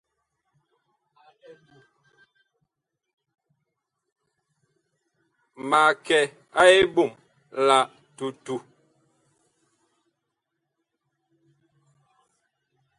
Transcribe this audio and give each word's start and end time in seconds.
Mag 5.69 5.93
kɛ 6.05 6.19
a 6.59 6.61
eɓom 6.79 7.11
la 7.67 7.77
tutu. 8.17 8.55